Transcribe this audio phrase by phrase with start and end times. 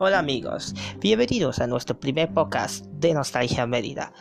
[0.00, 4.12] Hola amigos, bienvenidos a nuestro primer podcast de Nostalgia Mérida.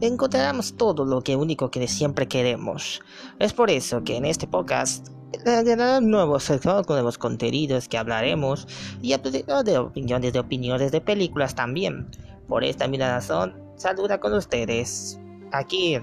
[0.00, 3.00] Encontraremos todo lo que único que siempre queremos.
[3.38, 5.06] Es por eso que en este podcast
[5.44, 8.66] tendrán nuevos, nuevos contenidos que hablaremos
[9.02, 12.10] y de opiniones de opiniones de películas también.
[12.48, 15.20] Por esta misma razón, saluda con ustedes.
[15.52, 15.96] Aquí,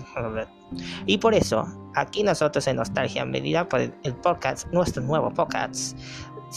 [1.05, 1.65] y por eso,
[1.95, 5.97] aquí nosotros en Nostalgia Medida, por el podcast, nuestro nuevo podcast,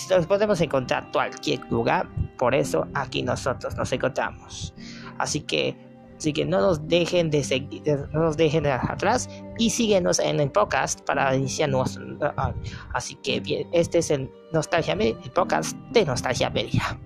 [0.09, 2.09] los podemos encontrar en cualquier lugar,
[2.41, 4.73] por eso aquí nosotros nos encontramos.
[5.19, 5.77] Así que,
[6.17, 7.83] así que no nos dejen de seguir,
[8.15, 12.01] no nos dejen de atrás y síguenos en el podcast para iniciarnos.
[12.95, 16.99] Así que bien, este es el Nostalgia el podcast de Nostalgia Media.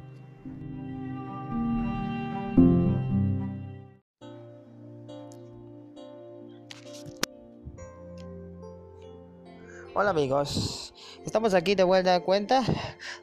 [9.97, 12.63] Hola amigos, estamos aquí de vuelta a cuenta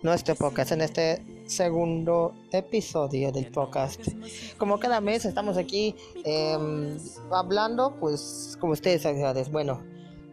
[0.02, 4.02] nuestro podcast en este segundo episodio del podcast.
[4.58, 6.98] Como cada mes estamos aquí em,
[7.30, 9.82] hablando, pues como ustedes saben, bueno,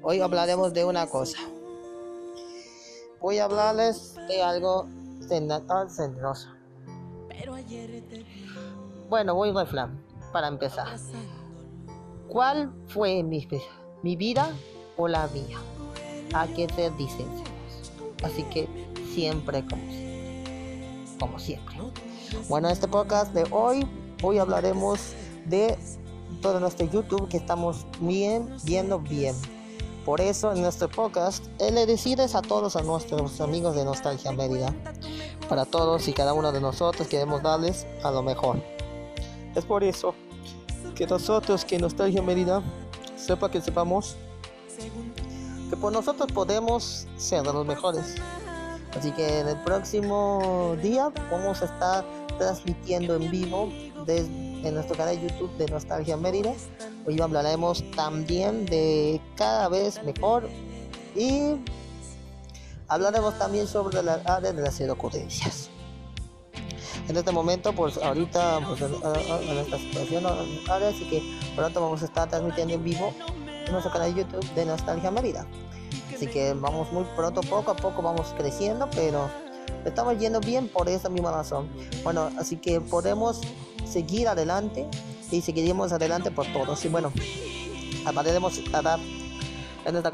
[0.03, 1.39] hoy hablaremos de una cosa.
[3.21, 4.87] Voy a hablarles de algo
[5.91, 6.49] centroso.
[9.09, 10.01] Bueno, voy a reflán
[10.33, 10.87] para empezar.
[12.29, 13.49] ¿Cuál fue mi,
[14.03, 14.55] mi vida
[14.97, 15.59] o la mía?
[16.35, 17.27] a que te dicen
[18.23, 18.69] Así que
[19.15, 19.83] siempre como,
[21.19, 21.77] como siempre.
[22.49, 23.87] Bueno, en este podcast de hoy,
[24.23, 25.13] hoy hablaremos
[25.47, 25.79] de
[26.43, 29.35] todo nuestro YouTube que estamos bien, viendo bien.
[30.05, 34.33] Por eso en nuestro podcast él le decides a todos a nuestros amigos de Nostalgia
[34.33, 34.75] Mérida.
[35.49, 38.63] Para todos y cada uno de nosotros queremos darles a lo mejor.
[39.55, 40.15] Es por eso
[40.95, 42.63] que nosotros que Nostalgia Mérida
[43.17, 44.17] sepa que sepamos
[45.69, 48.15] que por nosotros podemos ser de los mejores.
[48.97, 52.05] Así que en el próximo día vamos a estar
[52.39, 53.69] transmitiendo en vivo
[54.07, 56.53] desde en nuestro canal de YouTube de Nostalgia Mérida.
[57.07, 60.49] Hoy hablaremos también de cada vez mejor
[61.15, 61.57] y
[62.89, 65.71] hablaremos también sobre la área de las ocurrencias.
[67.09, 71.23] En este momento, pues ahorita, pues en, esta situación, así que
[71.57, 73.15] pronto vamos a estar transmitiendo en vivo
[73.71, 75.47] nuestro canal de YouTube de Nostalgia Mérida.
[76.19, 79.31] Así que vamos muy pronto, poco a poco vamos creciendo, pero
[79.85, 81.69] estamos yendo bien por esa misma razón.
[82.03, 83.41] Bueno, así que podemos
[83.87, 84.89] seguir adelante
[85.31, 86.85] y seguiremos adelante por todos.
[86.85, 87.13] Y bueno,
[88.05, 88.99] aparecemos a dar
[89.85, 90.11] en esta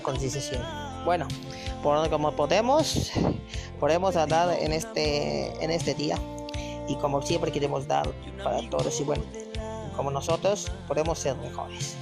[0.00, 0.64] concienciación.
[1.04, 1.28] Bueno,
[1.84, 3.12] por como podemos,
[3.78, 6.18] podemos dar en este, en este día.
[6.88, 8.12] Y como siempre queremos dar
[8.42, 9.00] para todos.
[9.00, 9.22] Y bueno,
[9.94, 11.94] como nosotros podemos ser mejores.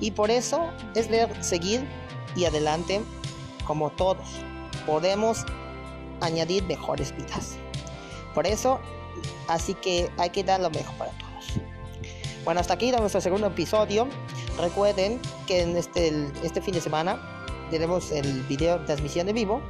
[0.00, 1.86] Y por eso es de seguir
[2.34, 3.02] y adelante
[3.66, 4.26] como todos.
[4.86, 5.44] Podemos
[6.20, 7.56] añadir mejores vidas.
[8.34, 8.80] Por eso,
[9.48, 11.60] así que hay que dar lo mejor para todos.
[12.44, 14.08] Bueno, hasta aquí nuestro segundo episodio.
[14.58, 19.62] Recuerden que en este, este fin de semana tenemos el video de transmisión de vivo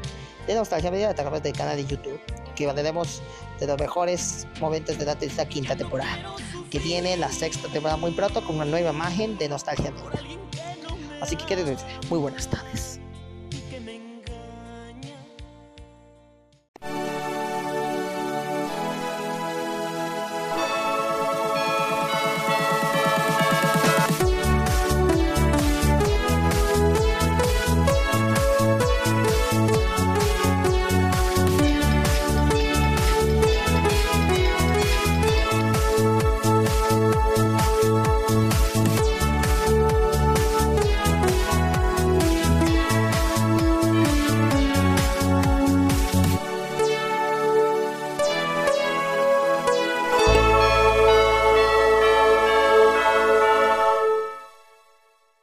[0.47, 2.21] de Nostalgia Media a través del canal de YouTube,
[2.55, 3.23] que hablaremos
[3.59, 6.35] de los mejores momentos de la tercera quinta temporada
[6.71, 9.93] que viene la sexta temporada muy pronto con una nueva imagen de Nostalgia
[11.21, 13.00] Así que queridos, muy buenas tardes.